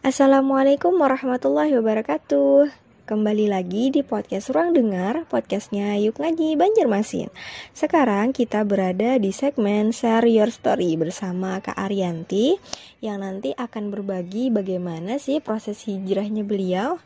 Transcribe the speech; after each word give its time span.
Assalamualaikum 0.00 0.96
warahmatullahi 0.96 1.76
wabarakatuh. 1.76 2.72
Kembali 3.04 3.52
lagi 3.52 3.92
di 3.92 4.00
podcast 4.00 4.48
Ruang 4.48 4.72
Dengar, 4.72 5.28
podcastnya 5.28 5.92
Yuk 6.00 6.16
Ngaji 6.16 6.56
Banjarmasin. 6.56 7.28
Sekarang 7.76 8.32
kita 8.32 8.64
berada 8.64 9.20
di 9.20 9.28
segmen 9.28 9.92
Share 9.92 10.24
Your 10.24 10.48
Story 10.48 10.96
bersama 10.96 11.60
Kak 11.60 11.76
Arianti 11.76 12.56
Yang 13.04 13.18
nanti 13.20 13.50
akan 13.52 13.92
berbagi 13.92 14.48
bagaimana 14.48 15.20
sih 15.20 15.44
proses 15.44 15.84
hijrahnya 15.84 16.48
beliau. 16.48 16.96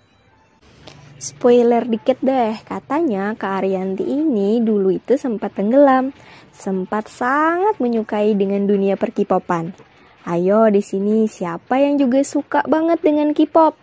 Spoiler 1.18 1.90
dikit 1.90 2.22
deh, 2.22 2.54
katanya 2.62 3.34
Kak 3.34 3.66
Arianti 3.66 4.06
ini 4.06 4.62
dulu 4.62 4.94
itu 4.94 5.18
sempat 5.18 5.50
tenggelam 5.58 6.14
Sempat 6.54 7.10
sangat 7.10 7.74
menyukai 7.82 8.38
dengan 8.38 8.70
dunia 8.70 8.94
perkipopan 8.94 9.93
Ayo 10.24 10.72
di 10.72 10.80
sini 10.80 11.28
siapa 11.28 11.76
yang 11.76 12.00
juga 12.00 12.24
suka 12.24 12.64
banget 12.64 13.04
dengan 13.04 13.36
K-pop? 13.36 13.76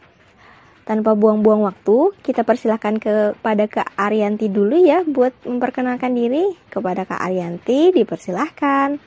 Tanpa 0.90 1.14
buang-buang 1.14 1.62
waktu, 1.70 2.18
kita 2.26 2.42
persilahkan 2.42 2.98
kepada 2.98 3.70
Kak 3.70 3.94
Arianti 3.94 4.50
dulu 4.50 4.74
ya 4.82 5.06
buat 5.06 5.38
memperkenalkan 5.46 6.18
diri. 6.18 6.50
Kepada 6.66 7.06
Kak 7.06 7.22
Arianti 7.22 7.94
dipersilahkan. 7.94 8.98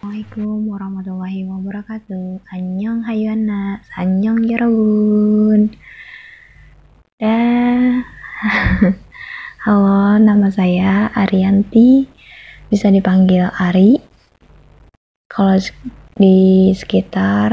Assalamualaikum 0.00 0.72
warahmatullahi 0.72 1.44
wabarakatuh. 1.44 2.40
Annyeong 2.48 3.04
hayana, 3.04 3.84
annyeong 3.92 4.40
yarabun. 4.48 5.76
Dah. 7.20 8.00
Halo, 9.68 10.16
nama 10.16 10.48
saya 10.48 11.12
Arianti. 11.12 12.08
Bisa 12.72 12.88
dipanggil 12.88 13.52
Ari. 13.60 14.00
Kalau 15.28 15.60
di 16.16 16.70
sekitar 16.76 17.50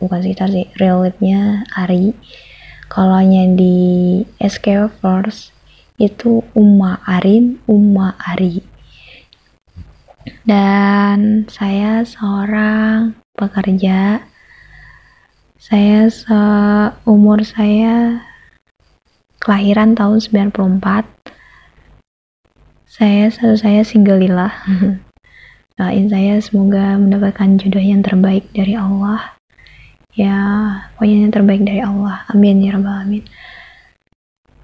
bukan 0.00 0.20
sekitar 0.24 0.48
sih 0.48 0.68
realnya 0.76 1.64
Ari. 1.76 2.12
Kalau 2.88 3.20
di 3.56 4.24
SK 4.40 4.88
Force 5.00 5.52
itu 6.00 6.40
Uma 6.56 7.04
Arin 7.04 7.60
Uma 7.68 8.16
Ari. 8.16 8.64
Dan 10.44 11.44
saya 11.52 12.04
seorang 12.04 13.16
pekerja. 13.36 14.24
Saya 15.58 16.08
seumur 16.08 17.44
saya 17.44 18.24
kelahiran 19.48 19.96
tahun 19.96 20.20
94 20.20 21.08
saya 22.84 23.30
saya 23.30 23.80
single 23.86 24.20
lila 24.20 24.50
doain 25.78 26.10
saya 26.10 26.42
semoga 26.42 26.98
mendapatkan 26.98 27.54
jodoh 27.62 27.78
yang 27.78 28.02
terbaik 28.02 28.50
dari 28.50 28.74
Allah. 28.74 29.38
Ya 30.18 30.36
pokoknya 30.98 31.16
yang 31.22 31.34
terbaik 31.34 31.62
dari 31.62 31.78
Allah. 31.78 32.26
Amin 32.34 32.66
ya 32.66 32.74
rabbal 32.74 33.06
alamin. 33.06 33.24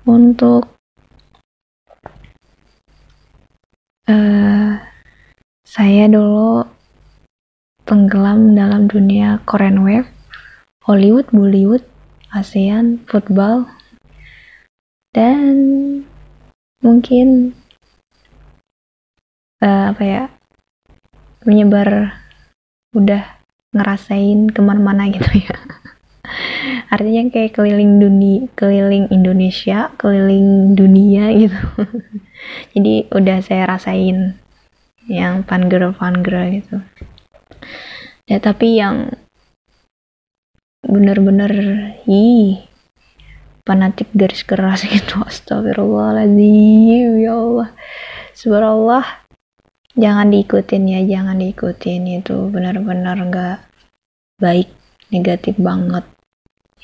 Untuk 0.02 0.66
uh, 4.10 4.74
saya 5.62 6.04
dulu 6.10 6.66
tenggelam 7.86 8.58
dalam 8.58 8.90
dunia 8.90 9.38
Korean 9.46 9.86
Wave 9.86 10.10
Hollywood, 10.84 11.30
Bollywood, 11.32 11.80
ASEAN, 12.34 13.00
football 13.08 13.64
dan 15.14 15.54
mungkin 16.82 17.54
uh, 19.62 19.94
apa 19.94 20.02
ya 20.02 20.22
menyebar 21.44 22.20
udah 22.96 23.22
ngerasain 23.74 24.50
ke 24.54 24.60
mana-mana 24.62 25.10
gitu 25.10 25.44
ya. 25.44 25.54
Artinya 26.94 27.28
kayak 27.28 27.58
keliling 27.58 28.00
dunia 28.00 28.48
keliling 28.56 29.10
Indonesia 29.12 29.92
keliling 30.00 30.72
dunia 30.72 31.30
gitu. 31.36 31.60
Jadi 32.74 33.10
udah 33.12 33.38
saya 33.44 33.68
rasain 33.68 34.38
yang 35.04 35.44
fun 35.44 35.68
girl 35.68 35.92
gitu. 36.48 36.80
Ya 38.24 38.40
tapi 38.40 38.80
yang 38.80 39.12
bener-bener 40.84 41.52
ih 42.08 42.64
fanatik 43.64 44.08
garis 44.16 44.44
keras 44.44 44.86
gitu. 44.94 45.20
Astagfirullahaladzim 45.24 47.20
ya 47.20 47.34
Allah. 47.36 47.68
Subhanallah 48.34 49.23
jangan 49.94 50.30
diikutin 50.30 50.84
ya 50.90 51.00
jangan 51.06 51.38
diikutin. 51.38 52.20
Itu 52.20 52.50
benar-benar 52.50 53.16
nggak 53.18 53.58
baik 54.42 54.68
negatif 55.14 55.54
banget. 55.58 56.04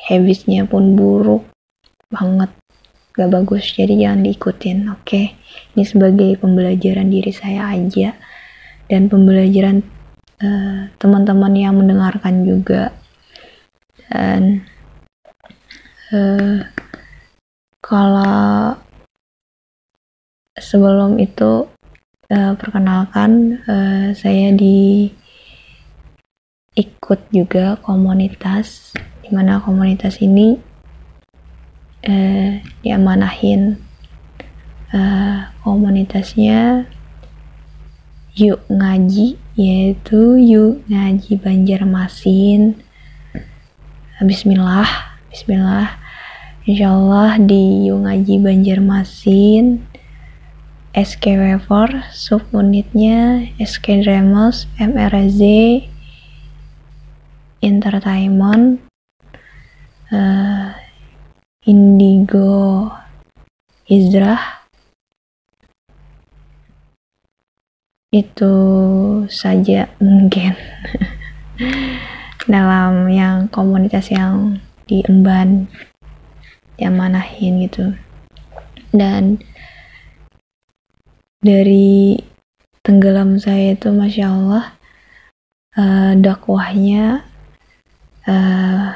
Habisnya 0.01 0.65
pun 0.65 0.97
buruk 0.97 1.45
banget. 2.09 2.51
Gak 3.11 3.37
bagus 3.37 3.75
jadi 3.75 3.95
jangan 4.07 4.23
diikutin 4.25 4.79
oke? 4.89 5.03
Okay? 5.05 5.35
ini 5.75 5.85
sebagai 5.85 6.39
pembelajaran 6.39 7.11
diri 7.11 7.33
saya 7.35 7.75
aja. 7.75 8.15
Dan 8.91 9.07
pembelajaran 9.07 9.83
uh, 10.43 10.91
teman-teman 10.99 11.55
yang 11.55 11.75
mendengarkan 11.79 12.43
juga. 12.43 12.91
Dan 14.11 14.67
uh, 16.11 16.67
kalau 17.83 18.75
sebelum 20.59 21.23
itu 21.23 21.71
uh, 22.31 22.55
perkenalkan 22.55 23.61
uh, 23.67 24.15
saya 24.15 24.55
di 24.55 25.11
ikut 26.79 27.21
juga 27.35 27.77
komunitas 27.83 28.95
di 29.21 29.29
mana 29.35 29.59
komunitas 29.59 30.23
ini 30.23 30.57
uh, 32.07 32.63
diamanahin 32.87 33.77
uh, 34.95 35.51
komunitasnya 35.67 36.87
yuk 38.39 38.63
ngaji 38.71 39.35
yaitu 39.59 40.39
yuk 40.39 40.81
ngaji 40.87 41.37
Banjarmasin. 41.37 42.79
Bismillah 44.23 44.89
Bismillah. 45.35 45.99
Insyaallah 46.65 47.43
di 47.43 47.91
yuk 47.91 48.07
ngaji 48.07 48.35
Banjarmasin 48.39 49.90
SKW4 50.91 52.11
subunitnya 52.11 53.47
SK 53.63 54.03
Dremos 54.03 54.67
MRZ 54.75 55.41
Entertainment 57.63 58.83
uh, 60.11 60.75
Indigo 61.63 62.91
Izrah. 63.87 64.67
Itu 68.11 68.55
saja 69.31 69.87
mungkin 70.03 70.59
dalam 72.51 73.07
yang 73.07 73.47
komunitas 73.47 74.11
yang 74.11 74.59
diemban 74.91 75.71
yang 76.83 76.99
manahin 76.99 77.63
gitu. 77.63 77.95
Dan 78.91 79.39
dari 81.41 82.21
tenggelam 82.85 83.41
saya 83.41 83.73
itu 83.73 83.89
masya 83.93 84.29
Allah 84.29 84.65
uh, 85.77 86.13
dakwahnya 86.17 87.25
uh, 88.29 88.93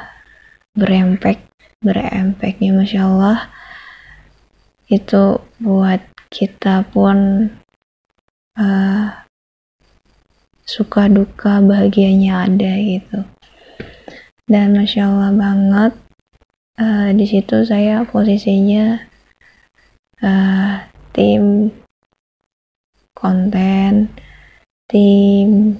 berempek 0.77 1.41
berempeknya 1.81 2.71
masya 2.73 3.01
Allah. 3.05 3.39
Itu 4.85 5.41
buat 5.57 6.01
kita 6.29 6.85
pun 6.93 7.49
uh, 8.57 9.07
suka 10.65 11.09
duka 11.09 11.61
bahagianya 11.61 12.45
ada 12.49 12.73
gitu. 12.77 13.19
Dan 14.45 14.77
masya 14.77 15.09
Allah 15.09 15.33
banget 15.33 15.93
uh, 16.77 17.09
di 17.13 17.25
situ 17.25 17.65
saya 17.65 18.05
posisinya 18.05 19.01
uh, 20.21 20.85
tim 21.13 21.73
konten 23.15 24.11
tim 24.85 25.79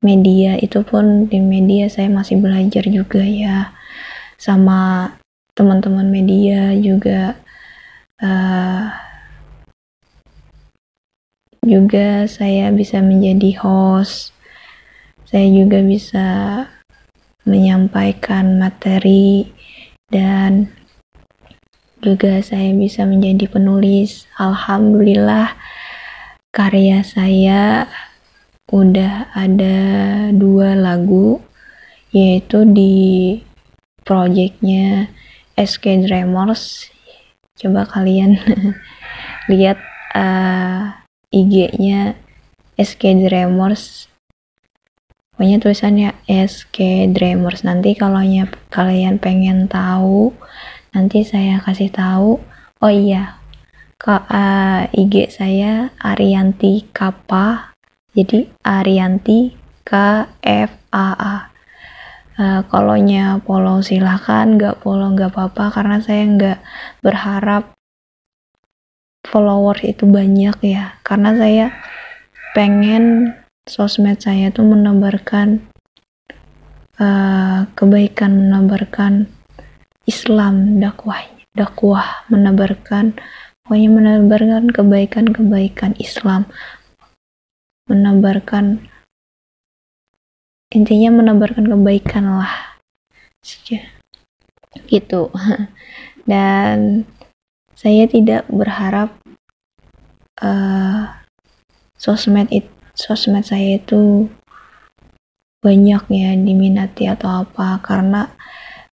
media 0.00 0.56
itu 0.56 0.80
pun 0.80 1.28
di 1.28 1.40
media 1.40 1.88
saya 1.88 2.08
masih 2.08 2.40
belajar 2.40 2.84
juga 2.88 3.20
ya. 3.24 3.72
Sama 4.40 5.12
teman-teman 5.52 6.08
media 6.08 6.72
juga 6.76 7.36
uh, 8.22 8.88
juga 11.60 12.24
saya 12.24 12.72
bisa 12.72 13.04
menjadi 13.04 13.60
host. 13.60 14.32
Saya 15.28 15.46
juga 15.46 15.78
bisa 15.84 16.28
menyampaikan 17.46 18.58
materi 18.58 19.46
dan 20.10 20.72
juga 22.00 22.40
saya 22.40 22.72
bisa 22.72 23.04
menjadi 23.04 23.46
penulis. 23.46 24.24
Alhamdulillah 24.40 25.54
karya 26.50 27.06
saya 27.06 27.86
udah 28.70 29.30
ada 29.34 29.78
dua 30.34 30.78
lagu 30.78 31.38
yaitu 32.10 32.66
di 32.66 33.38
projectnya 34.02 35.10
SK 35.54 36.06
Dreamers 36.06 36.90
coba 37.58 37.86
kalian 37.86 38.38
lihat 39.50 39.78
uh, 40.14 40.90
eh, 41.30 41.38
IG-nya 41.38 42.18
SK 42.78 43.30
Dreamers 43.30 44.10
pokoknya 45.34 45.56
tulisannya 45.56 46.10
SK 46.28 47.10
Dreamers 47.16 47.64
nanti 47.64 47.96
kalau 47.96 48.20
kalian 48.68 49.16
pengen 49.16 49.72
tahu 49.72 50.36
nanti 50.92 51.24
saya 51.24 51.62
kasih 51.64 51.88
tahu. 51.88 52.36
Oh 52.80 52.92
iya 52.92 53.39
ke 54.00 54.16
uh, 54.16 54.88
IG 54.96 55.28
saya 55.28 55.92
Arianti 56.00 56.88
Kapa 56.88 57.76
jadi 58.16 58.48
Arianti 58.64 59.52
K 59.84 59.92
F 60.40 60.72
A 60.88 61.08
A. 61.12 61.36
Uh, 62.40 62.64
kalau 62.72 62.96
follow 63.44 63.84
silahkan 63.84 64.56
nggak 64.56 64.80
follow 64.80 65.12
nggak 65.12 65.36
apa-apa 65.36 65.76
karena 65.76 66.00
saya 66.00 66.24
nggak 66.24 66.58
berharap 67.04 67.76
followers 69.28 69.84
itu 69.84 70.08
banyak 70.08 70.56
ya. 70.64 70.96
Karena 71.04 71.36
saya 71.36 71.76
pengen 72.56 73.36
sosmed 73.68 74.16
saya 74.16 74.48
tuh 74.48 74.64
menebarkan 74.64 75.60
uh, 76.96 77.68
kebaikan 77.76 78.48
menebarkan 78.48 79.28
Islam 80.08 80.80
dakwah 80.80 81.20
dakwah 81.52 82.24
menebarkan 82.32 83.20
pokoknya 83.70 83.86
menebarkan 83.86 84.74
kebaikan-kebaikan 84.74 85.94
Islam. 86.02 86.50
Menebarkan 87.86 88.82
intinya 90.74 91.22
menebarkan 91.22 91.70
kebaikan 91.70 92.42
lah. 92.42 92.82
Gitu. 94.90 95.30
Dan 96.30 97.06
saya 97.78 98.10
tidak 98.10 98.50
berharap 98.50 99.14
uh, 100.42 101.22
sosmed 101.94 102.50
it, 102.50 102.66
sosmed 102.98 103.46
saya 103.46 103.78
itu 103.78 104.26
banyak 105.62 106.02
ya 106.10 106.34
diminati 106.34 107.06
atau 107.06 107.46
apa. 107.46 107.78
Karena 107.86 108.26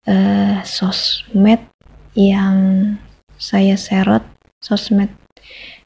uh, 0.03 0.59
sosmed 0.67 1.63
yang 2.11 2.59
saya 3.39 3.79
seret 3.79 4.34
sosmed. 4.65 5.13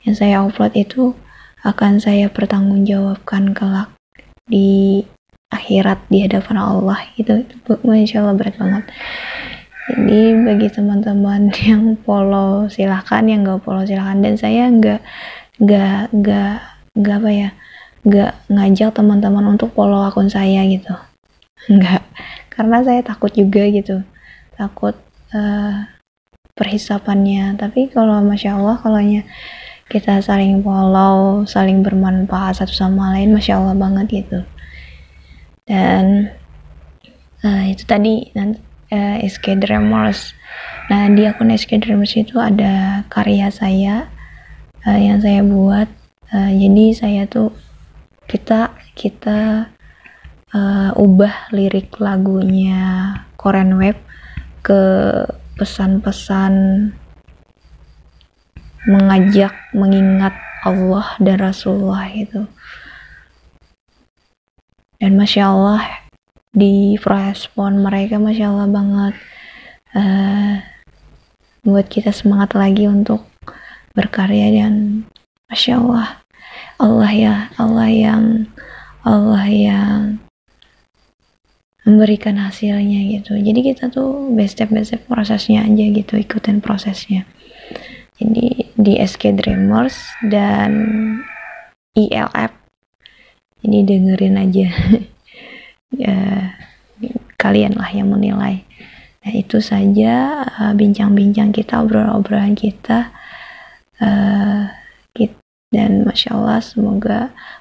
Yang 0.07 0.15
saya 0.23 0.39
upload 0.39 0.71
itu 0.79 1.11
akan 1.67 1.99
saya 1.99 2.31
pertanggungjawabkan 2.31 3.51
kelak 3.51 3.91
di 4.47 5.03
akhirat 5.51 5.99
di 6.07 6.23
hadapan 6.23 6.55
Allah. 6.63 7.03
Gitu 7.19 7.43
itu 7.43 7.55
masya 7.83 8.23
Allah 8.23 8.35
berat 8.39 8.55
banget. 8.55 8.87
Jadi 9.91 10.21
bagi 10.47 10.67
teman-teman 10.71 11.51
yang 11.67 11.99
follow 12.07 12.71
silahkan. 12.71 13.27
Yang 13.27 13.39
nggak 13.43 13.59
follow 13.67 13.83
silahkan. 13.83 14.23
Dan 14.23 14.39
saya 14.39 14.71
nggak 14.71 15.03
nggak 15.59 16.15
nggak 16.15 16.55
nggak 16.95 17.17
apa 17.19 17.31
ya 17.35 17.49
nggak 17.99 18.31
ngajak 18.47 18.95
teman-teman 18.95 19.59
untuk 19.59 19.75
follow 19.75 19.99
akun 20.07 20.31
saya 20.31 20.63
gitu. 20.71 20.95
Nggak. 21.75 21.99
Karena 22.47 22.79
saya 22.79 23.03
takut 23.03 23.35
juga 23.35 23.67
gitu. 23.67 23.99
Takut 24.55 24.95
uh, 25.35 25.83
perhisapannya. 26.59 27.55
Tapi 27.55 27.87
kalau 27.87 28.19
masya 28.19 28.59
Allah 28.59 28.75
kalau 28.83 28.99
kita 29.87 30.19
saling 30.19 30.59
follow 30.61 31.47
saling 31.47 31.81
bermanfaat 31.81 32.59
satu 32.59 32.75
sama 32.75 33.15
lain 33.15 33.31
masya 33.31 33.57
Allah 33.57 33.79
banget 33.79 34.27
gitu. 34.27 34.43
Dan 35.63 36.35
uh, 37.41 37.63
itu 37.65 37.87
tadi 37.87 38.27
nanti 38.35 38.59
uh, 38.91 39.17
SK 39.23 39.63
Dreamers. 39.63 40.35
Nah 40.91 41.07
di 41.09 41.23
akun 41.23 41.55
SK 41.55 41.79
Dreamers 41.79 42.13
itu 42.19 42.35
ada 42.37 43.07
karya 43.07 43.47
saya 43.49 44.11
uh, 44.83 44.99
yang 44.99 45.23
saya 45.23 45.41
buat. 45.41 45.87
Uh, 46.29 46.51
jadi 46.53 46.85
saya 46.93 47.21
tuh 47.25 47.49
kita 48.29 48.77
kita 48.93 49.73
uh, 50.53 50.91
ubah 50.93 51.49
lirik 51.49 51.97
lagunya 51.97 53.17
Korean 53.33 53.81
Web 53.81 53.97
ke 54.61 54.81
pesan-pesan 55.59 56.53
mengajak 58.87 59.51
mengingat 59.75 60.31
Allah 60.63 61.19
dan 61.19 61.37
Rasulullah 61.43 62.07
itu. 62.07 62.47
Dan 64.99 65.19
masya 65.19 65.51
Allah 65.51 65.83
di 66.55 66.95
respon 66.95 67.83
mereka 67.83 68.15
masya 68.19 68.51
Allah 68.51 68.67
banget. 68.71 69.15
Uh, 69.91 70.63
buat 71.67 71.91
kita 71.91 72.15
semangat 72.15 72.55
lagi 72.55 72.87
untuk 72.87 73.27
berkarya 73.91 74.63
dan 74.63 75.03
masya 75.51 75.79
Allah. 75.79 76.09
Allah 76.79 77.11
ya 77.11 77.35
Allah 77.59 77.89
yang 77.91 78.23
Allah 79.03 79.45
yang 79.47 80.23
memberikan 81.87 82.35
hasilnya 82.39 83.19
gitu. 83.19 83.39
Jadi 83.39 83.59
kita 83.63 83.87
tuh 83.91 84.31
best 84.35 84.59
step 84.59 84.69
best 84.71 84.91
step 84.91 85.01
prosesnya 85.07 85.63
aja 85.63 85.85
gitu 85.89 86.19
ikutin 86.19 86.59
prosesnya. 86.59 87.23
Jadi 88.19 88.71
di 88.75 88.93
SK 88.99 89.39
Dreamers 89.39 89.95
dan 90.27 90.71
ILF 91.95 92.51
jadi 93.63 93.79
dengerin 93.85 94.35
aja. 94.39 94.67
Ya 95.89 96.53
kalian 97.41 97.73
lah 97.73 97.89
yang 97.89 98.13
menilai. 98.13 98.61
Nah 99.25 99.33
itu 99.33 99.57
saja 99.57 100.45
uh, 100.45 100.73
bincang-bincang 100.77 101.49
kita 101.49 101.81
obrolan-obrolan 101.81 102.53
kita. 102.53 103.09
Uh, 103.97 104.69
dan 105.69 106.01
masya 106.05 106.33
Allah 106.33 106.59
semoga 106.61 107.19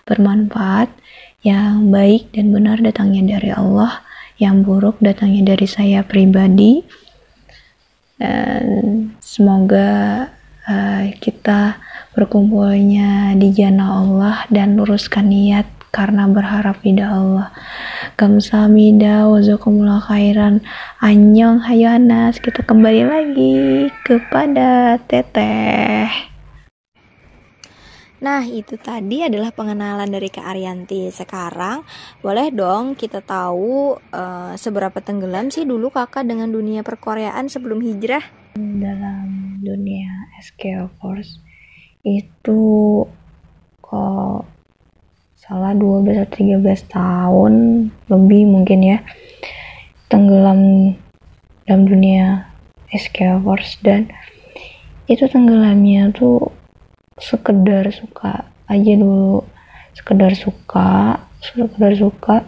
bermanfaat. 0.08 0.88
Yang 1.46 1.74
baik 1.94 2.22
dan 2.34 2.50
benar 2.50 2.82
datangnya 2.82 3.38
dari 3.38 3.54
Allah 3.54 4.02
yang 4.38 4.62
buruk 4.62 5.02
datangnya 5.02 5.54
dari 5.54 5.66
saya 5.66 6.06
pribadi 6.06 6.82
dan 8.18 8.66
semoga 9.22 10.26
uh, 10.66 11.04
kita 11.22 11.78
berkumpulnya 12.18 13.38
di 13.38 13.54
jannah 13.54 14.02
Allah 14.02 14.36
dan 14.50 14.74
luruskan 14.74 15.30
niat 15.30 15.66
karena 15.94 16.28
berharap 16.28 16.82
pada 16.82 17.14
Allah. 17.14 17.48
Kamsahamnida 18.18 19.30
wazakumullah 19.30 20.02
khairan. 20.02 20.60
Anyong 21.00 21.64
hayanas. 21.64 22.42
Kita 22.42 22.66
kembali 22.66 23.02
lagi 23.06 23.88
kepada 24.04 24.98
Teteh. 25.06 26.37
Nah, 28.18 28.42
itu 28.42 28.74
tadi 28.74 29.22
adalah 29.22 29.54
pengenalan 29.54 30.10
dari 30.10 30.26
Kak 30.26 30.42
Arianti. 30.42 31.06
Sekarang, 31.14 31.86
boleh 32.18 32.50
dong 32.50 32.98
kita 32.98 33.22
tahu 33.22 33.94
uh, 33.94 34.58
seberapa 34.58 34.98
tenggelam 34.98 35.54
sih 35.54 35.62
dulu 35.62 35.94
kakak 35.94 36.26
dengan 36.26 36.50
dunia 36.50 36.82
perkoreaan 36.82 37.46
sebelum 37.46 37.78
hijrah? 37.78 38.26
Dalam 38.58 39.62
dunia 39.62 40.34
SK 40.42 40.90
Force 40.98 41.38
itu 42.02 43.04
kok 43.78 44.42
salah 45.38 45.72
12 45.72 46.26
atau 46.26 46.34
13 46.58 46.90
tahun 46.90 47.54
lebih 48.10 48.42
mungkin 48.50 48.80
ya 48.82 48.98
tenggelam 50.10 50.92
dalam 51.68 51.82
dunia 51.84 52.48
escapers 52.90 53.76
dan 53.84 54.08
itu 55.08 55.24
tenggelamnya 55.28 56.10
tuh 56.12 56.57
sekedar 57.18 57.90
suka 57.90 58.48
aja 58.70 58.92
dulu. 58.94 59.44
Sekedar 59.94 60.32
suka 60.38 61.22
sekedar 61.42 61.94
suka. 61.94 62.46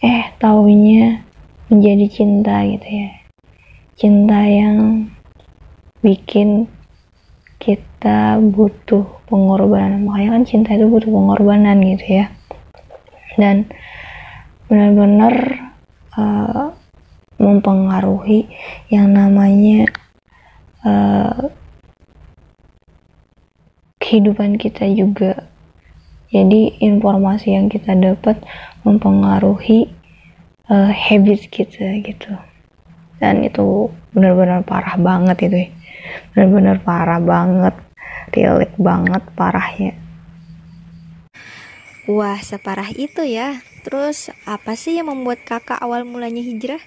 Eh 0.00 0.32
taunya 0.36 1.24
menjadi 1.72 2.06
cinta 2.12 2.60
gitu 2.64 2.88
ya. 2.88 3.10
Cinta 3.96 4.44
yang 4.44 5.08
bikin 6.04 6.68
kita 7.56 8.36
butuh 8.36 9.24
pengorbanan. 9.24 10.04
Makanya 10.04 10.36
kan 10.36 10.44
cinta 10.44 10.76
itu 10.76 10.84
butuh 10.84 11.08
pengorbanan 11.08 11.80
gitu 11.80 12.20
ya. 12.20 12.26
Dan 13.40 13.64
benar-benar 14.68 15.34
uh, 16.16 16.72
mempengaruhi 17.40 18.46
yang 18.92 19.10
namanya 19.16 19.88
uh, 20.84 21.50
kehidupan 24.04 24.60
kita 24.60 24.84
juga. 24.92 25.48
Jadi 26.28 26.76
informasi 26.84 27.56
yang 27.56 27.72
kita 27.72 27.96
dapat 27.96 28.36
mempengaruhi 28.84 29.88
uh, 30.68 30.92
habits 30.92 31.48
kita 31.48 32.04
gitu. 32.04 32.36
Dan 33.16 33.40
itu 33.40 33.88
benar-benar 34.12 34.60
parah 34.68 35.00
banget 35.00 35.48
itu 35.48 35.56
ya. 35.56 35.68
Bener-bener 36.36 36.76
parah 36.84 37.22
banget. 37.22 37.72
Relate 38.34 38.76
banget 38.76 39.22
parahnya. 39.32 39.96
Wah, 42.04 42.36
separah 42.36 42.92
itu 42.92 43.24
ya. 43.24 43.64
Terus, 43.80 44.28
apa 44.44 44.76
sih 44.76 45.00
yang 45.00 45.08
membuat 45.08 45.48
kakak 45.48 45.80
awal 45.80 46.04
mulanya 46.04 46.44
hijrah? 46.44 46.82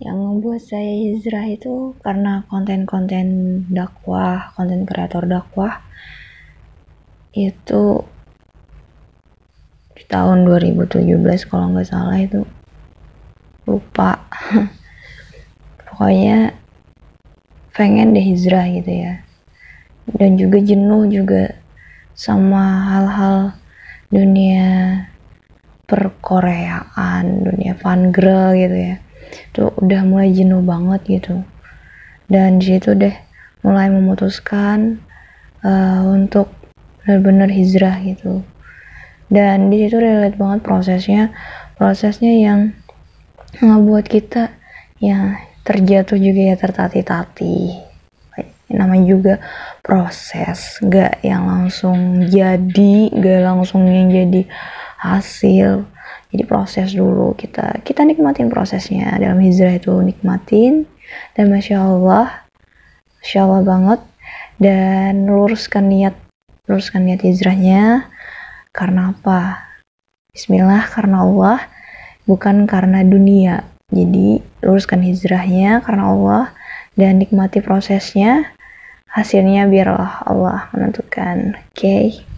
Yang 0.00 0.16
membuat 0.16 0.64
saya 0.64 0.94
hijrah 0.96 1.46
itu 1.50 1.92
karena 2.00 2.46
konten-konten 2.48 3.26
dakwah, 3.68 4.54
konten 4.56 4.88
kreator 4.88 5.28
dakwah. 5.28 5.84
Itu 7.36 8.06
di 9.92 10.04
tahun 10.08 10.48
2017 10.48 11.50
kalau 11.50 11.76
nggak 11.76 11.88
salah 11.88 12.16
itu. 12.16 12.46
Lupa. 13.68 14.22
Pokoknya 15.86 16.56
pengen 17.76 18.16
deh 18.16 18.24
hijrah 18.24 18.66
gitu 18.72 18.92
ya. 18.92 19.14
Dan 20.08 20.40
juga 20.40 20.58
jenuh 20.58 21.06
juga 21.06 21.56
sama 22.16 22.90
hal-hal 22.90 23.56
dunia 24.12 24.68
perkoreaan 25.88 27.44
dunia 27.44 27.72
fan 27.76 28.12
girl 28.12 28.52
gitu 28.56 28.76
ya 28.76 28.96
tuh 29.52 29.72
udah 29.80 30.02
mulai 30.04 30.32
jenuh 30.32 30.64
banget 30.64 31.20
gitu. 31.20 31.44
Dan 32.28 32.60
di 32.60 32.76
situ 32.76 32.96
deh 32.96 33.12
mulai 33.62 33.92
memutuskan 33.92 35.02
uh, 35.62 36.02
untuk 36.08 36.50
benar-benar 37.02 37.50
hijrah 37.52 38.00
gitu. 38.02 38.44
Dan 39.32 39.72
di 39.72 39.84
situ 39.84 39.96
relate 39.96 40.36
banget 40.36 40.60
prosesnya. 40.64 41.32
Prosesnya 41.76 42.32
yang 42.36 42.60
ngebuat 43.60 44.06
kita 44.08 44.52
ya 45.02 45.40
terjatuh 45.62 46.16
juga 46.16 46.40
ya 46.52 46.56
tertati-tati 46.56 47.88
namanya 48.72 49.06
juga 49.06 49.34
proses. 49.84 50.80
Gak 50.82 51.20
yang 51.22 51.46
langsung 51.46 52.26
jadi 52.26 53.12
gak 53.12 53.40
langsung 53.44 53.86
yang 53.86 54.08
jadi 54.08 54.48
hasil 54.98 55.84
jadi 56.32 56.48
proses 56.48 56.96
dulu 56.96 57.36
kita 57.36 57.84
kita 57.84 58.08
nikmatin 58.08 58.48
prosesnya. 58.48 59.12
Dalam 59.20 59.36
hijrah 59.44 59.76
itu 59.76 59.92
nikmatin. 60.00 60.88
Dan 61.36 61.52
masya 61.52 61.84
Allah 61.84 62.48
masya 63.20 63.38
Allah 63.44 63.60
banget. 63.60 64.00
Dan 64.56 65.28
luruskan 65.28 65.92
niat 65.92 66.16
luruskan 66.64 67.04
niat 67.04 67.20
hijrahnya. 67.20 68.08
Karena 68.72 69.12
apa? 69.12 69.76
Bismillah 70.32 70.88
karena 70.88 71.20
Allah. 71.20 71.58
Bukan 72.24 72.64
karena 72.64 73.04
dunia. 73.04 73.68
Jadi 73.92 74.40
luruskan 74.64 75.04
hijrahnya 75.04 75.84
karena 75.84 76.04
Allah 76.08 76.44
dan 76.96 77.20
nikmati 77.20 77.60
prosesnya. 77.60 78.56
Hasilnya 79.12 79.68
biarlah 79.68 80.24
Allah 80.24 80.72
menentukan. 80.72 81.60
Oke? 81.60 81.76
okay? 81.76 82.31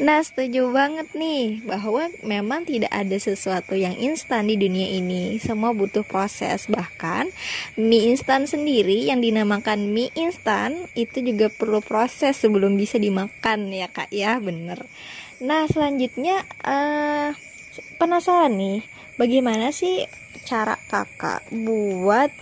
Nah, 0.00 0.24
setuju 0.24 0.72
banget 0.72 1.12
nih 1.12 1.60
bahwa 1.60 2.08
memang 2.24 2.64
tidak 2.64 2.88
ada 2.88 3.20
sesuatu 3.20 3.76
yang 3.76 3.92
instan 4.00 4.48
di 4.48 4.56
dunia 4.56 4.96
ini. 4.96 5.36
Semua 5.36 5.76
butuh 5.76 6.08
proses. 6.08 6.72
Bahkan 6.72 7.28
mie 7.76 8.08
instan 8.08 8.48
sendiri 8.48 8.96
yang 8.96 9.20
dinamakan 9.20 9.92
mie 9.92 10.08
instan 10.16 10.88
itu 10.96 11.20
juga 11.20 11.52
perlu 11.52 11.84
proses 11.84 12.40
sebelum 12.40 12.80
bisa 12.80 12.96
dimakan 12.96 13.68
ya 13.68 13.92
kak 13.92 14.08
ya, 14.08 14.40
bener. 14.40 14.88
Nah, 15.44 15.68
selanjutnya 15.68 16.48
uh, 16.64 17.36
penasaran 18.00 18.56
nih, 18.56 18.80
bagaimana 19.20 19.68
sih 19.68 20.08
cara 20.48 20.80
kakak 20.88 21.44
buat 21.52 22.32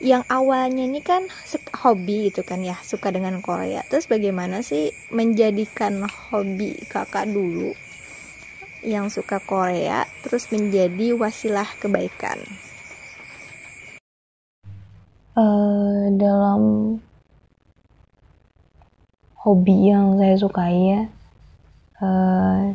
yang 0.00 0.28
awalnya 0.28 0.84
ini 0.84 1.00
kan 1.00 1.24
hobi 1.80 2.28
itu 2.28 2.44
kan 2.44 2.60
ya 2.60 2.76
suka 2.84 3.08
dengan 3.08 3.40
Korea. 3.40 3.80
Terus 3.88 4.04
bagaimana 4.08 4.60
sih 4.60 4.92
menjadikan 5.08 6.04
hobi 6.08 6.76
kakak 6.88 7.28
dulu 7.32 7.72
yang 8.84 9.08
suka 9.08 9.40
Korea 9.40 10.04
terus 10.20 10.52
menjadi 10.52 11.16
wasilah 11.16 11.66
kebaikan? 11.80 12.38
Uh, 15.36 16.08
dalam 16.16 16.96
hobi 19.36 19.92
yang 19.92 20.16
saya 20.16 20.36
sukai 20.40 20.96
ya 20.96 21.02
uh, 22.00 22.72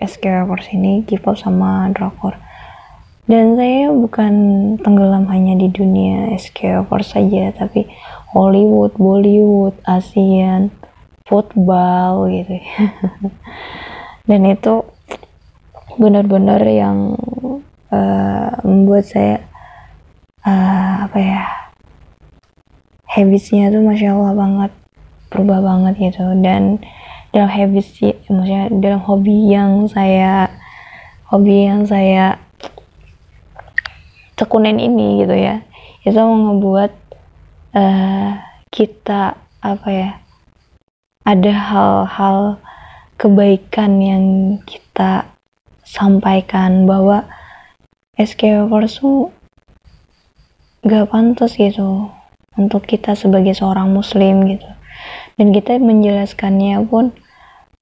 SK 0.00 0.48
ini 0.72 1.04
K-pop 1.04 1.36
sama 1.36 1.92
drakor 1.92 2.47
dan 3.28 3.60
saya 3.60 3.92
bukan 3.92 4.32
tenggelam 4.80 5.28
hanya 5.28 5.52
di 5.60 5.68
dunia 5.68 6.32
SK4 6.32 6.90
saja 7.04 7.52
tapi 7.52 7.84
Hollywood, 8.32 8.96
Bollywood, 8.96 9.76
ASEAN, 9.84 10.72
football 11.28 12.32
gitu. 12.32 12.56
Dan 14.28 14.48
itu 14.48 14.84
benar-benar 16.00 16.60
yang 16.64 17.16
uh, 17.92 18.52
membuat 18.64 19.04
saya 19.08 19.44
uh, 20.44 21.08
apa 21.08 21.18
ya 21.20 21.42
habitsnya 23.08 23.72
tuh 23.72 23.84
masya 23.84 24.16
Allah 24.16 24.32
banget 24.36 24.72
berubah 25.28 25.60
banget 25.60 26.12
gitu. 26.12 26.24
Dan 26.40 26.80
dalam 27.32 27.48
habits 27.52 28.00
maksudnya 28.28 28.72
dalam 28.72 29.00
hobi 29.04 29.52
yang 29.52 29.84
saya 29.84 30.48
hobi 31.28 31.68
yang 31.68 31.84
saya 31.84 32.40
tekunin 34.38 34.78
ini 34.78 35.26
gitu 35.26 35.34
ya. 35.34 35.66
Itu 36.06 36.22
ngebuat 36.22 36.92
uh, 37.74 38.30
kita 38.70 39.34
apa 39.58 39.88
ya 39.90 40.10
ada 41.26 41.52
hal-hal 41.52 42.38
kebaikan 43.18 43.98
yang 44.00 44.24
kita 44.64 45.26
sampaikan 45.82 46.86
bahwa 46.86 47.26
SKWers 48.16 49.02
tuh 49.02 49.34
gak 50.86 51.10
pantas 51.10 51.58
gitu 51.58 52.08
untuk 52.56 52.86
kita 52.86 53.12
sebagai 53.18 53.52
seorang 53.52 53.90
muslim 53.92 54.46
gitu. 54.46 54.70
Dan 55.36 55.52
kita 55.52 55.76
menjelaskannya 55.78 56.82
pun 56.86 57.12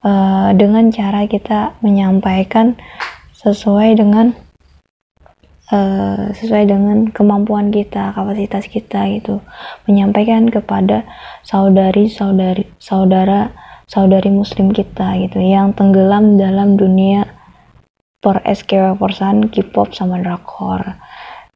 uh, 0.03 0.51
dengan 0.53 0.91
cara 0.93 1.25
kita 1.25 1.77
menyampaikan 1.81 2.77
sesuai 3.37 4.01
dengan 4.01 4.33
uh, 5.71 6.31
sesuai 6.31 6.63
dengan 6.67 6.97
kemampuan 7.11 7.71
kita, 7.71 8.15
kapasitas 8.15 8.67
kita 8.67 9.07
gitu. 9.15 9.43
Menyampaikan 9.87 10.47
kepada 10.47 11.03
saudari-saudari 11.43 12.67
saudara 12.79 13.51
saudari 13.87 14.27
muslim 14.27 14.75
kita 14.75 15.15
gitu 15.23 15.39
yang 15.39 15.71
tenggelam 15.71 16.35
dalam 16.35 16.75
dunia 16.75 17.23
per 18.19 18.43
SKW 18.43 18.99
K-pop 19.47 19.95
sama 19.95 20.19
drakor. 20.19 20.83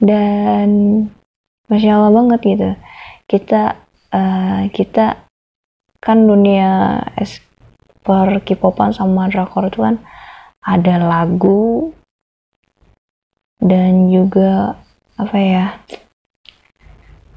Dan 0.01 0.69
masya 1.67 1.99
Allah 1.99 2.11
banget 2.15 2.39
gitu. 2.43 2.69
Kita 3.27 3.75
uh, 4.15 4.61
kita 4.71 5.27
kan 6.01 6.17
dunia 6.25 7.03
es 7.19 7.37
per 8.01 8.41
K-popan 8.41 8.95
sama 8.95 9.29
drakor 9.29 9.69
itu 9.69 9.85
kan 9.85 10.01
ada 10.61 10.97
lagu, 11.01 11.93
dan 13.61 14.09
juga 14.09 14.75
apa 15.15 15.37
ya 15.37 15.65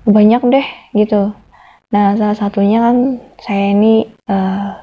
banyak 0.09 0.43
deh 0.49 0.69
gitu. 0.97 1.37
Nah 1.93 2.17
salah 2.17 2.37
satunya 2.37 2.81
kan 2.81 3.21
saya 3.39 3.77
ini 3.77 4.09
uh, 4.29 4.81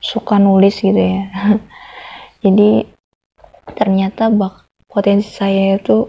suka 0.00 0.40
nulis 0.40 0.80
gitu 0.80 0.96
ya. 0.96 1.28
Jadi 2.44 2.88
ternyata 3.76 4.32
bak 4.32 4.66
potensi 4.88 5.28
saya 5.28 5.76
itu 5.76 6.08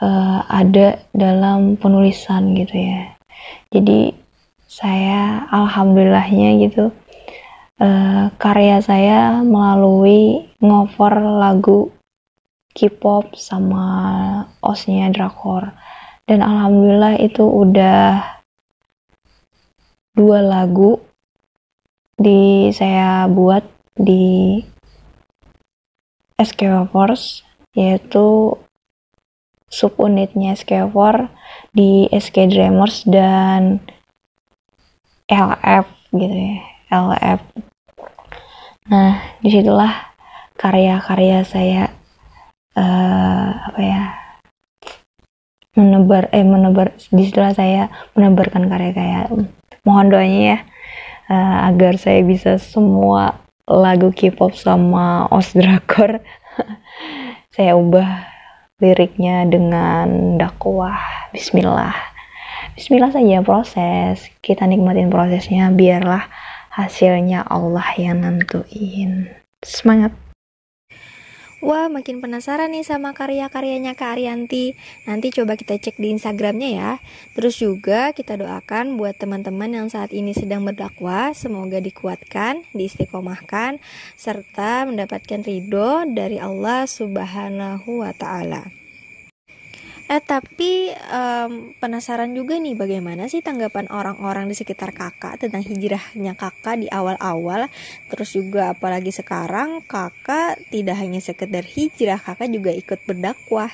uh, 0.00 0.40
ada 0.48 0.98
dalam 1.12 1.76
penulisan 1.76 2.56
gitu 2.56 2.74
ya. 2.74 3.14
Jadi 3.68 4.16
saya 4.64 5.44
alhamdulillahnya 5.52 6.56
gitu 6.64 6.88
uh, 7.76 8.32
karya 8.40 8.80
saya 8.80 9.44
melalui 9.44 10.48
ngover 10.64 11.20
lagu 11.20 11.92
K-pop 12.72 13.36
sama 13.36 13.84
osnya 14.64 15.12
drakor. 15.12 15.76
Dan 16.24 16.40
alhamdulillah 16.40 17.20
itu 17.20 17.44
udah 17.44 18.24
dua 20.12 20.40
lagu 20.44 21.00
di 22.16 22.68
saya 22.76 23.24
buat 23.28 23.64
di 23.96 24.60
SK 26.36 26.88
Force 26.92 27.44
yaitu 27.72 28.56
subunitnya 29.72 30.52
SK 30.52 30.92
di 31.72 32.04
SK 32.12 32.52
Dreamers 32.52 33.08
dan 33.08 33.80
LF 35.32 35.88
gitu 36.12 36.36
ya 36.36 36.60
LF 36.92 37.40
nah 38.92 39.16
di 39.40 39.48
situlah 39.48 40.12
karya-karya 40.60 41.40
saya 41.48 41.88
uh, 42.76 43.48
apa 43.72 43.80
ya 43.80 44.02
menebar 45.72 46.28
eh 46.36 46.44
menebar 46.44 46.92
di 47.10 47.24
setelah 47.24 47.52
saya 47.56 47.82
menebarkan 48.12 48.68
karya-karya 48.68 49.28
mohon 49.88 50.12
doanya 50.12 50.40
ya 50.40 50.58
uh, 51.32 51.56
agar 51.72 51.96
saya 51.96 52.20
bisa 52.20 52.60
semua 52.60 53.40
lagu 53.64 54.12
K-pop 54.12 54.52
sama 54.52 55.30
os 55.32 55.56
drakor 55.56 56.20
saya 57.56 57.76
ubah 57.76 58.32
liriknya 58.82 59.46
dengan 59.46 60.34
dakwah. 60.42 61.30
Bismillah. 61.30 61.94
Bismillah 62.74 63.14
saja 63.14 63.38
proses. 63.46 64.26
Kita 64.42 64.66
nikmatin 64.66 65.06
prosesnya 65.06 65.70
biarlah 65.70 66.26
hasilnya 66.74 67.46
Allah 67.46 67.86
yang 67.94 68.26
nentuin. 68.26 69.30
Semangat 69.62 70.10
Wah, 71.62 71.86
makin 71.86 72.18
penasaran 72.18 72.74
nih 72.74 72.82
sama 72.82 73.14
karya-karyanya 73.14 73.94
Kak 73.94 74.18
Arianti. 74.18 74.74
Nanti 75.06 75.30
coba 75.30 75.54
kita 75.54 75.78
cek 75.78 75.94
di 75.94 76.10
Instagramnya 76.10 76.70
ya. 76.74 76.92
Terus 77.38 77.54
juga 77.62 78.10
kita 78.10 78.34
doakan 78.34 78.98
buat 78.98 79.14
teman-teman 79.14 79.70
yang 79.70 79.86
saat 79.86 80.10
ini 80.10 80.34
sedang 80.34 80.66
berdakwah, 80.66 81.30
semoga 81.38 81.78
dikuatkan, 81.78 82.66
diistiqomahkan, 82.74 83.78
serta 84.18 84.90
mendapatkan 84.90 85.46
ridho 85.46 86.02
dari 86.10 86.42
Allah 86.42 86.82
Subhanahu 86.82 88.02
wa 88.02 88.10
Ta'ala. 88.10 88.81
Eh 90.12 90.20
tapi 90.20 90.92
um, 90.92 91.72
penasaran 91.80 92.36
juga 92.36 92.60
nih 92.60 92.76
bagaimana 92.76 93.32
sih 93.32 93.40
tanggapan 93.40 93.88
orang-orang 93.88 94.44
di 94.44 94.52
sekitar 94.52 94.92
kakak 94.92 95.40
tentang 95.40 95.64
hijrahnya 95.64 96.36
kakak 96.36 96.84
di 96.84 96.88
awal-awal? 96.92 97.72
Terus 98.12 98.36
juga 98.36 98.76
apalagi 98.76 99.08
sekarang 99.08 99.80
kakak 99.88 100.68
tidak 100.68 101.00
hanya 101.00 101.16
sekedar 101.16 101.64
hijrah 101.64 102.20
kakak 102.20 102.52
juga 102.52 102.76
ikut 102.76 103.00
berdakwah. 103.08 103.72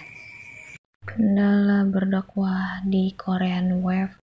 Kendala 1.11 1.83
berdakwah 1.90 2.87
di 2.87 3.18
Korean 3.18 3.83
Wave. 3.83 4.14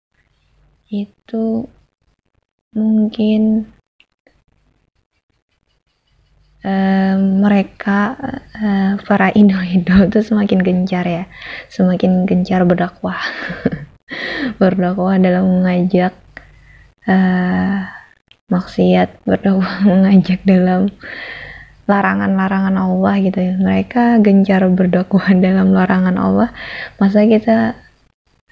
Itu 0.86 1.66
mungkin 2.78 3.74
mereka 6.64 8.16
uh, 8.56 8.96
para 9.04 9.28
idol-idol 9.36 10.08
itu 10.08 10.20
semakin 10.24 10.64
gencar 10.64 11.04
ya. 11.04 11.24
Semakin 11.68 12.24
gencar 12.24 12.64
berdakwah. 12.64 13.20
Berdakwah 14.60 15.20
dalam 15.20 15.60
mengajak 15.60 16.16
uh, 17.04 17.84
maksiat 18.48 19.24
berdakwah 19.24 19.84
mengajak 19.88 20.40
dalam 20.48 20.88
larangan-larangan 21.84 22.76
Allah 22.80 23.14
gitu 23.20 23.40
ya. 23.44 23.54
Mereka 23.60 24.24
gencar 24.24 24.64
berdakwah 24.72 25.28
dalam 25.44 25.76
larangan 25.76 26.16
Allah. 26.16 26.48
Masa 26.96 27.28
kita 27.28 27.76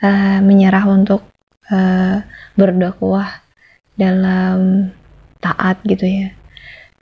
uh, 0.05 0.39
menyerah 0.45 0.85
untuk 0.85 1.25
uh, 1.73 2.21
berdakwah 2.61 3.41
dalam 3.97 4.93
taat 5.41 5.81
gitu 5.89 6.05
ya. 6.05 6.29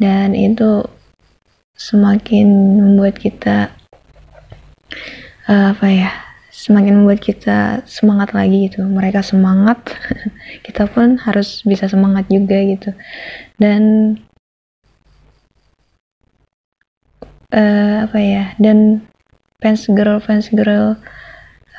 Dan 0.01 0.33
itu 0.39 0.87
semakin 1.81 2.77
membuat 2.77 3.17
kita 3.17 3.73
uh, 5.49 5.73
apa 5.73 5.87
ya 5.89 6.11
semakin 6.53 7.01
membuat 7.01 7.25
kita 7.25 7.81
semangat 7.89 8.37
lagi 8.37 8.69
gitu. 8.69 8.85
Mereka 8.85 9.25
semangat 9.25 9.97
kita 10.67 10.85
pun 10.93 11.17
harus 11.25 11.65
bisa 11.65 11.89
semangat 11.89 12.29
juga 12.29 12.61
gitu. 12.61 12.93
Dan 13.57 14.15
uh, 17.57 18.05
apa 18.05 18.19
ya 18.21 18.53
dan 18.61 19.09
fans 19.65 19.89
girl 19.89 20.21
fans 20.21 20.53
girl 20.53 21.01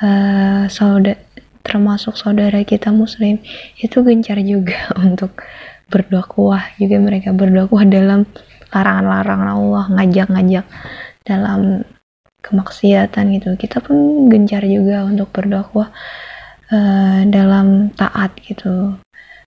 uh, 0.02 0.66
saudara 0.66 1.22
termasuk 1.62 2.18
saudara 2.18 2.58
kita 2.66 2.90
muslim 2.90 3.38
itu 3.78 4.02
gencar 4.02 4.42
juga 4.42 4.90
untuk 5.06 5.46
berdakwah. 5.86 6.74
Juga 6.74 6.98
mereka 6.98 7.30
berdakwah 7.30 7.86
dalam 7.86 8.26
larangan-larangan 8.72 9.50
Allah 9.52 9.84
ngajak-ngajak 9.92 10.66
dalam 11.22 11.86
kemaksiatan 12.42 13.24
gitu. 13.38 13.54
Kita 13.54 13.78
pun 13.78 14.26
gencar 14.26 14.66
juga 14.66 15.06
untuk 15.06 15.30
berdakwah 15.30 15.92
uh, 16.72 17.20
dalam 17.28 17.94
taat 17.94 18.34
gitu. 18.42 18.98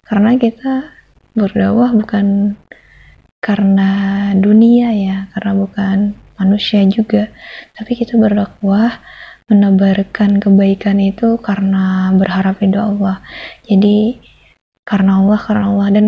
Karena 0.05 0.37
kita 0.39 0.95
berdakwah 1.35 1.91
bukan 1.91 2.55
karena 3.43 3.91
dunia 4.33 4.89
ya 4.95 5.17
karena 5.35 5.51
bukan 5.53 5.97
manusia 6.39 6.81
juga. 6.87 7.29
Tapi 7.75 7.91
kita 7.99 8.15
berdakwah 8.15 9.03
menebarkan 9.45 10.41
kebaikan 10.41 10.97
itu 10.97 11.37
karena 11.37 12.09
berharap 12.17 12.57
ridho 12.57 12.81
Allah. 12.81 13.21
Jadi 13.67 14.17
karena 14.85 15.21
Allah 15.21 15.39
karena 15.41 15.65
Allah. 15.69 15.87
Dan 15.93 16.05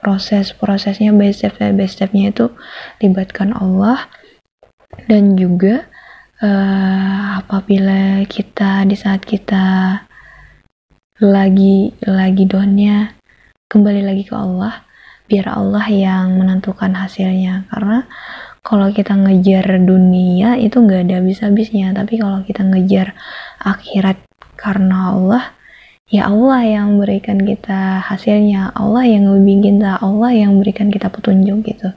proses-prosesnya 0.00 1.12
by 1.12 1.30
step 1.30 1.60
by 1.60 1.86
stepnya 1.86 2.32
itu 2.32 2.52
libatkan 3.00 3.52
Allah. 3.54 4.08
Dan 5.06 5.38
juga 5.38 5.86
uh, 6.42 7.40
apabila 7.44 8.26
kita 8.26 8.84
di 8.84 8.96
saat 8.98 9.22
kita 9.22 9.96
lagi 11.20 11.92
lagi 12.08 12.44
downnya 12.48 13.12
kembali 13.68 14.02
lagi 14.02 14.24
ke 14.24 14.34
Allah 14.34 14.82
biar 15.30 15.46
Allah 15.46 15.86
yang 15.86 16.34
menentukan 16.40 16.90
hasilnya. 16.96 17.70
Karena 17.70 18.02
kalau 18.66 18.90
kita 18.90 19.14
ngejar 19.14 19.78
dunia 19.78 20.58
itu 20.58 20.82
nggak 20.82 21.06
ada 21.06 21.22
habis-habisnya. 21.22 21.94
Tapi 21.94 22.18
kalau 22.18 22.42
kita 22.42 22.66
ngejar 22.66 23.14
akhirat 23.62 24.18
karena 24.58 25.14
Allah 25.14 25.44
ya 26.10 26.26
Allah 26.26 26.66
yang 26.66 26.98
memberikan 26.98 27.38
kita 27.38 28.02
hasilnya. 28.02 28.74
Allah 28.74 29.06
yang 29.06 29.30
membimbing 29.30 29.78
kita. 29.78 30.02
Allah 30.02 30.30
yang 30.34 30.58
memberikan 30.58 30.90
kita 30.90 31.08
petunjuk 31.08 31.64
gitu. 31.64 31.88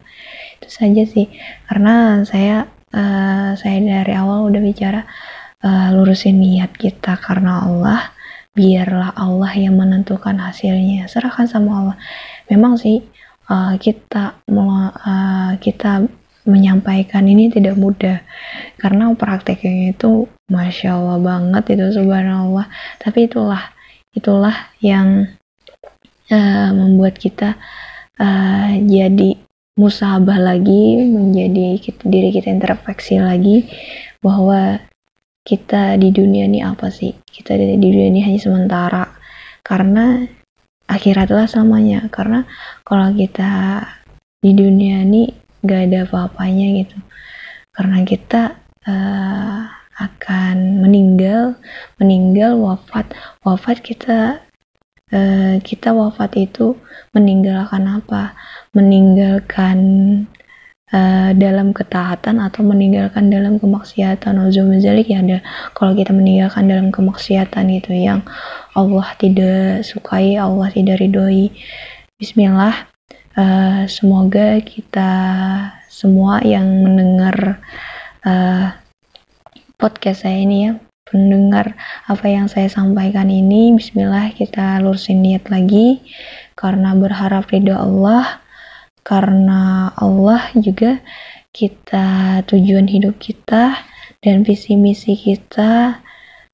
Itu 0.61 0.67
saja 0.69 1.03
sih. 1.03 1.27
Karena 1.65 2.21
saya 2.23 2.69
uh, 2.93 3.57
saya 3.57 3.77
dari 3.81 4.13
awal 4.13 4.53
udah 4.53 4.61
bicara 4.61 5.01
uh, 5.65 5.89
lurusin 5.97 6.39
niat 6.39 6.77
kita 6.77 7.17
karena 7.19 7.65
Allah. 7.65 8.13
Biarlah 8.53 9.17
Allah 9.17 9.51
yang 9.57 9.81
menentukan 9.81 10.37
hasilnya. 10.37 11.09
Serahkan 11.09 11.49
sama 11.49 11.71
Allah. 11.73 11.97
Memang 12.53 12.77
sih 12.77 13.01
uh, 13.49 13.73
kita 13.81 14.45
uh, 14.45 15.51
kita 15.57 16.05
menyampaikan 16.45 17.25
ini 17.25 17.49
tidak 17.49 17.73
mudah. 17.81 18.21
Karena 18.77 19.09
prakteknya 19.17 19.97
itu 19.97 20.29
masya 20.53 21.01
Allah 21.01 21.17
banget 21.17 21.73
itu 21.73 21.97
subhanallah. 21.97 22.69
Tapi 23.01 23.25
itulah 23.25 23.73
itulah 24.13 24.73
yang 24.79 25.29
uh, 26.29 26.69
membuat 26.73 27.17
kita 27.17 27.57
uh, 28.17 28.71
jadi 28.77 29.37
musabah 29.73 30.37
lagi 30.37 31.01
menjadi 31.09 31.81
kita, 31.81 32.05
diri 32.05 32.29
kita 32.29 32.53
introspeksi 32.53 33.17
lagi 33.17 33.65
bahwa 34.21 34.77
kita 35.43 35.99
di 35.99 36.13
dunia 36.13 36.47
ini 36.47 36.63
apa 36.63 36.87
sih? 36.93 37.11
Kita 37.25 37.57
di, 37.57 37.75
dunia 37.75 38.07
ini 38.07 38.21
hanya 38.23 38.39
sementara. 38.39 39.03
Karena 39.65 40.23
akhiratlah 40.87 41.49
samanya. 41.49 42.07
Karena 42.07 42.47
kalau 42.85 43.11
kita 43.11 43.83
di 44.39 44.51
dunia 44.55 45.03
ini 45.03 45.27
gak 45.65 45.91
ada 45.91 45.99
apa-apanya 46.07 46.67
gitu. 46.85 46.97
Karena 47.73 47.97
kita 48.07 48.41
uh, 48.87 49.82
akan 49.99 50.81
meninggal 50.81 51.57
meninggal 52.01 52.57
wafat. 52.57 53.13
Wafat 53.45 53.85
kita 53.85 54.41
uh, 55.13 55.55
kita 55.61 55.93
wafat 55.93 56.33
itu 56.37 56.73
meninggalkan 57.13 57.85
apa? 57.85 58.33
Meninggalkan 58.73 59.77
uh, 60.89 61.31
dalam 61.37 61.73
ketaatan 61.73 62.41
atau 62.41 62.61
meninggalkan 62.65 63.29
dalam 63.29 63.61
kemaksiatan. 63.61 64.37
Uzumazalik 64.49 65.09
ya 65.09 65.21
ada 65.21 65.39
kalau 65.77 65.93
kita 65.93 66.09
meninggalkan 66.09 66.65
dalam 66.65 66.89
kemaksiatan 66.89 67.69
gitu 67.81 67.93
yang 67.93 68.25
Allah 68.73 69.07
tidak 69.21 69.85
sukai 69.85 70.37
Allah 70.37 70.73
tidak 70.73 71.01
ridhoi. 71.01 71.53
Bismillah. 72.17 72.89
Uh, 73.33 73.89
semoga 73.89 74.61
kita 74.61 75.09
semua 75.89 76.37
yang 76.45 76.85
mendengar 76.85 77.57
uh, 78.21 78.77
podcast 79.83 80.23
saya 80.23 80.39
ini 80.39 80.71
ya. 80.71 80.79
Pendengar 81.03 81.75
apa 82.07 82.31
yang 82.31 82.47
saya 82.47 82.71
sampaikan 82.71 83.27
ini 83.27 83.75
bismillah 83.75 84.31
kita 84.31 84.79
lurusin 84.79 85.19
niat 85.19 85.51
lagi. 85.51 85.99
Karena 86.55 86.95
berharap 86.95 87.51
ridho 87.51 87.75
Allah 87.75 88.39
karena 89.03 89.91
Allah 89.99 90.47
juga 90.55 91.03
kita 91.51 92.39
tujuan 92.47 92.87
hidup 92.87 93.19
kita 93.19 93.83
dan 94.23 94.47
visi 94.47 94.79
misi 94.79 95.19
kita 95.19 95.99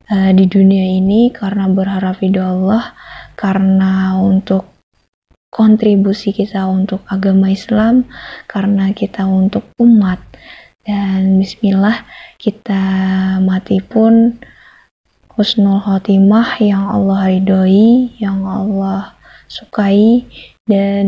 uh, 0.09 0.31
di 0.33 0.49
dunia 0.49 0.89
ini. 0.97 1.29
Karena 1.29 1.69
berharap 1.69 2.17
ridho 2.25 2.41
Allah 2.41 2.97
karena 3.37 4.17
untuk 4.17 4.65
kontribusi 5.53 6.33
kita 6.33 6.65
untuk 6.65 7.05
agama 7.05 7.53
Islam 7.53 8.09
karena 8.49 8.89
kita 8.97 9.29
untuk 9.29 9.69
umat 9.77 10.17
dan 10.87 11.43
bismillah 11.43 12.07
kita 12.39 12.83
mati 13.43 13.83
pun 13.83 14.39
husnul 15.39 15.79
khotimah 15.79 16.59
yang 16.59 16.83
Allah 16.91 17.31
ridhoi, 17.31 18.11
yang 18.19 18.43
Allah 18.43 19.15
sukai 19.47 20.27
dan 20.67 21.07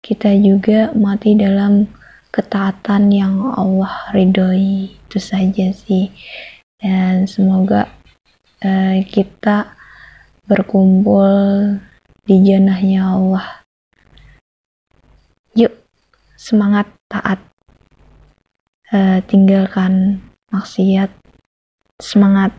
kita 0.00 0.32
juga 0.40 0.88
mati 0.96 1.36
dalam 1.36 1.84
ketaatan 2.32 3.12
yang 3.12 3.52
Allah 3.52 4.08
ridhoi. 4.16 4.96
itu 4.96 5.18
saja 5.20 5.68
sih. 5.74 6.08
Dan 6.80 7.28
semoga 7.28 7.92
uh, 8.64 8.96
kita 9.04 9.76
berkumpul 10.48 11.28
di 12.24 12.36
janahnya 12.40 13.04
Allah. 13.04 13.46
Yuk 15.52 15.76
semangat 16.40 16.88
taat 17.10 17.49
uh, 18.94 19.18
tinggalkan 19.26 20.22
maksiat 20.54 21.10
semangat. 21.98 22.54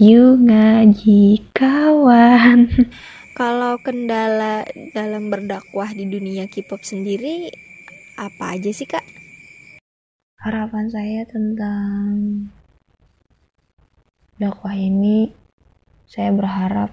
Yuk 0.00 0.42
ngaji 0.42 1.42
kawan. 1.52 2.70
Kalau 3.38 3.80
kendala 3.80 4.64
dalam 4.92 5.32
berdakwah 5.32 5.90
di 5.92 6.04
dunia 6.08 6.48
K-pop 6.48 6.84
sendiri 6.84 7.48
apa 8.20 8.56
aja 8.56 8.70
sih 8.70 8.84
kak? 8.84 9.22
harapan 10.42 10.90
saya 10.90 11.22
tentang 11.22 12.10
dakwah 14.42 14.74
ini 14.74 15.30
saya 16.10 16.34
berharap 16.34 16.90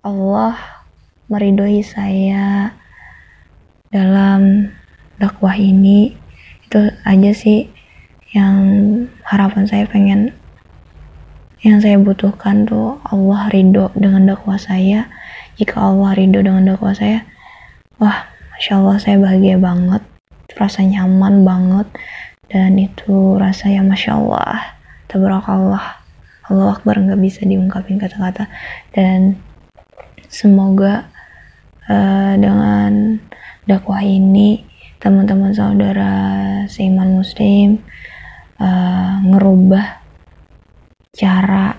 Allah 0.00 0.56
meridhoi 1.28 1.84
saya 1.84 2.72
dalam 3.92 4.72
dakwah 5.20 5.60
ini 5.60 6.16
itu 6.66 6.90
aja 7.06 7.30
sih 7.30 7.70
yang 8.34 8.58
harapan 9.22 9.70
saya 9.70 9.86
pengen 9.86 10.34
yang 11.62 11.78
saya 11.78 11.94
butuhkan 12.02 12.66
tuh 12.66 12.98
Allah 13.06 13.46
ridho 13.54 13.94
dengan 13.94 14.26
dakwah 14.26 14.58
saya. 14.58 15.06
Jika 15.56 15.78
Allah 15.78 16.18
ridho 16.18 16.42
dengan 16.42 16.74
dakwah 16.74 16.92
saya 16.92 17.22
wah 18.02 18.26
masya 18.54 18.82
Allah 18.82 18.96
saya 18.98 19.16
bahagia 19.22 19.56
banget. 19.62 20.02
Rasa 20.58 20.82
nyaman 20.82 21.46
banget. 21.46 21.86
Dan 22.46 22.78
itu 22.78 23.38
rasa 23.38 23.70
yang 23.70 23.86
masya 23.86 24.18
Allah 24.18 24.74
tabarakallah. 25.06 26.02
Allah 26.46 26.66
Akbar 26.74 26.98
nggak 26.98 27.18
bisa 27.22 27.46
diungkapin 27.46 27.98
kata-kata. 27.98 28.50
Dan 28.90 29.38
semoga 30.26 31.06
uh, 31.86 32.34
dengan 32.38 33.22
dakwah 33.66 34.02
ini 34.02 34.75
teman-teman 35.06 35.54
saudara 35.54 36.14
seiman 36.66 37.22
muslim 37.22 37.78
uh, 38.58 39.22
ngerubah 39.22 40.02
cara 41.14 41.78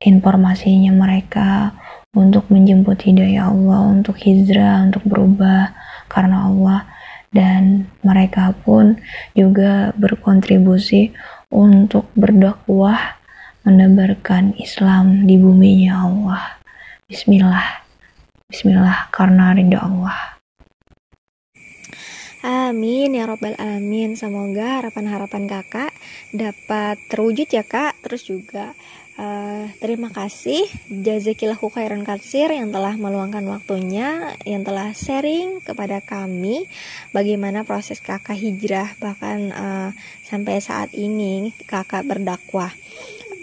informasinya 0.00 0.88
mereka 0.88 1.76
untuk 2.16 2.48
menjemput 2.48 2.96
hidayah 2.96 3.52
Allah, 3.52 3.92
untuk 3.92 4.16
hijrah, 4.24 4.88
untuk 4.88 5.04
berubah 5.04 5.76
karena 6.08 6.48
Allah 6.48 6.80
dan 7.28 7.92
mereka 8.00 8.56
pun 8.64 8.96
juga 9.36 9.92
berkontribusi 9.92 11.12
untuk 11.52 12.08
berdakwah 12.16 13.20
menebarkan 13.68 14.56
Islam 14.56 15.28
di 15.28 15.36
buminya 15.36 16.08
Allah. 16.08 16.56
Bismillah. 17.04 17.84
Bismillah 18.48 19.12
karena 19.12 19.52
ridha 19.52 19.76
Allah. 19.76 20.40
Amin 22.42 23.14
ya 23.14 23.30
robbal 23.30 23.54
alamin. 23.54 24.18
Semoga 24.18 24.82
harapan-harapan 24.82 25.46
kakak 25.46 25.94
dapat 26.34 26.98
terwujud 27.06 27.46
ya 27.46 27.62
kak. 27.62 27.94
Terus 28.02 28.26
juga 28.26 28.74
Uh, 29.12 29.68
terima 29.76 30.08
kasih 30.08 30.64
Jazakillahu 30.88 31.68
khairan 31.68 32.00
katsir 32.00 32.48
yang 32.48 32.72
telah 32.72 32.96
meluangkan 32.96 33.44
waktunya 33.44 34.32
yang 34.48 34.64
telah 34.64 34.96
sharing 34.96 35.60
kepada 35.60 36.00
kami 36.00 36.64
bagaimana 37.12 37.60
proses 37.68 38.00
kakak 38.00 38.40
hijrah 38.40 38.96
bahkan 39.04 39.52
uh, 39.52 39.92
sampai 40.24 40.64
saat 40.64 40.96
ini 40.96 41.52
kakak 41.68 42.08
berdakwah 42.08 42.72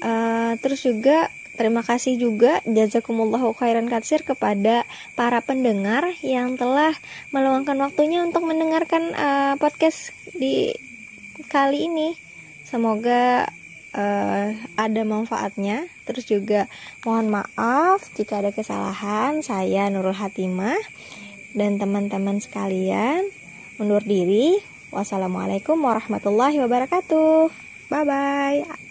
uh, 0.02 0.58
terus 0.58 0.90
juga 0.90 1.30
terima 1.60 1.84
kasih 1.84 2.16
juga 2.16 2.64
jazakumullahu 2.64 3.52
khairan 3.60 3.92
katsir 3.92 4.24
kepada 4.24 4.88
para 5.20 5.44
pendengar 5.44 6.08
yang 6.24 6.56
telah 6.56 6.96
meluangkan 7.36 7.76
waktunya 7.84 8.24
untuk 8.24 8.48
mendengarkan 8.48 9.12
uh, 9.12 9.54
podcast 9.60 10.16
di 10.32 10.72
kali 11.52 11.92
ini 11.92 12.16
semoga 12.64 13.52
uh, 13.94 14.48
ada 14.78 15.02
manfaatnya. 15.06 15.90
Terus 16.06 16.26
juga 16.26 16.66
mohon 17.06 17.30
maaf 17.30 18.06
jika 18.18 18.42
ada 18.42 18.52
kesalahan. 18.54 19.42
Saya 19.46 19.90
Nurul 19.90 20.18
Hatimah 20.18 20.80
dan 21.54 21.82
teman-teman 21.82 22.42
sekalian 22.42 23.26
undur 23.82 24.02
diri. 24.02 24.58
Wassalamualaikum 24.90 25.78
warahmatullahi 25.78 26.58
wabarakatuh. 26.66 27.54
Bye 27.90 28.06
bye. 28.06 28.89